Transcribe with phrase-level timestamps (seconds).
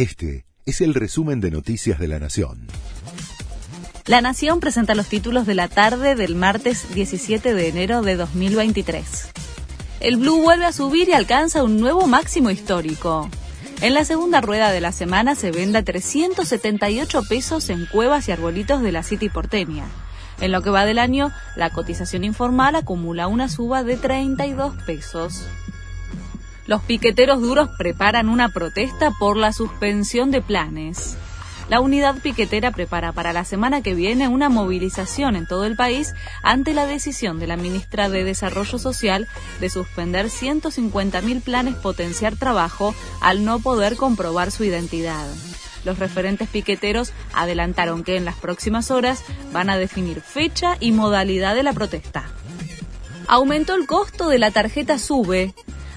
[0.00, 2.68] Este es el resumen de Noticias de la Nación.
[4.06, 9.28] La Nación presenta los títulos de la tarde del martes 17 de enero de 2023.
[10.00, 13.28] El Blue vuelve a subir y alcanza un nuevo máximo histórico.
[13.82, 18.80] En la segunda rueda de la semana se vende 378 pesos en cuevas y arbolitos
[18.80, 19.84] de la City porteña.
[20.40, 25.44] En lo que va del año, la cotización informal acumula una suba de 32 pesos.
[26.70, 31.16] Los piqueteros duros preparan una protesta por la suspensión de planes.
[31.68, 36.14] La unidad piquetera prepara para la semana que viene una movilización en todo el país
[36.44, 39.26] ante la decisión de la ministra de Desarrollo Social
[39.58, 45.26] de suspender 150.000 planes potenciar trabajo al no poder comprobar su identidad.
[45.84, 51.56] Los referentes piqueteros adelantaron que en las próximas horas van a definir fecha y modalidad
[51.56, 52.30] de la protesta.
[53.26, 55.52] Aumentó el costo de la tarjeta SUBE.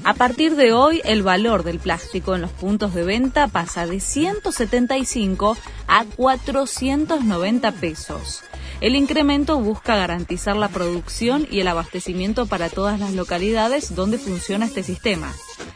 [0.05, 4.01] A partir de hoy, el valor del plástico en los puntos de venta pasa de
[4.01, 5.55] 175
[5.87, 8.43] a 490 pesos.
[8.81, 14.65] El incremento busca garantizar la producción y el abastecimiento para todas las localidades donde funciona
[14.65, 15.31] este sistema.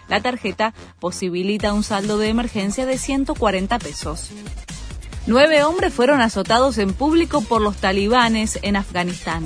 [0.10, 4.32] La tarjeta posibilita un saldo de emergencia de 140 pesos.
[5.26, 9.46] Nueve hombres fueron azotados en público por los talibanes en Afganistán.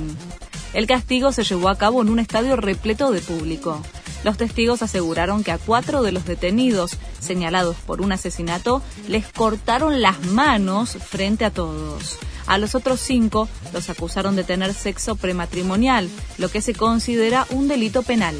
[0.74, 3.80] El castigo se llevó a cabo en un estadio repleto de público.
[4.24, 10.00] Los testigos aseguraron que a cuatro de los detenidos señalados por un asesinato les cortaron
[10.00, 12.18] las manos frente a todos.
[12.46, 17.68] A los otros cinco los acusaron de tener sexo prematrimonial, lo que se considera un
[17.68, 18.36] delito penal.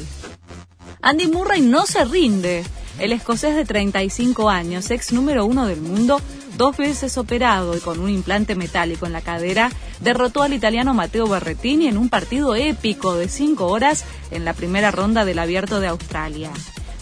[1.01, 2.63] Andy Murray no se rinde.
[2.99, 6.21] El escocés de 35 años, ex número uno del mundo,
[6.57, 11.27] dos veces operado y con un implante metálico en la cadera, derrotó al italiano Matteo
[11.27, 15.87] Berrettini en un partido épico de cinco horas en la primera ronda del Abierto de
[15.87, 16.51] Australia.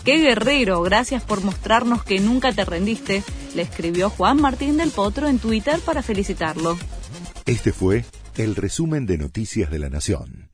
[0.03, 0.81] ¡Qué guerrero!
[0.81, 5.79] Gracias por mostrarnos que nunca te rendiste, le escribió Juan Martín del Potro en Twitter
[5.79, 6.77] para felicitarlo.
[7.45, 8.05] Este fue
[8.37, 10.50] el resumen de Noticias de la Nación.